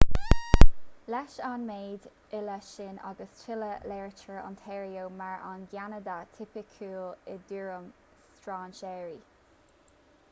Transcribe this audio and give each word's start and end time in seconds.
leis 1.15 1.33
an 1.49 1.65
méid 1.71 2.07
uile 2.37 2.55
sin 2.69 2.97
agus 3.09 3.35
tuilleadh 3.41 3.85
léirítear 3.91 4.41
ontario 4.47 5.05
mar 5.21 5.37
an 5.51 5.69
gceanada 5.75 6.17
tipiciúil 6.39 7.13
i 7.35 7.39
dtuairim 7.45 7.89
strainséirí 8.41 9.17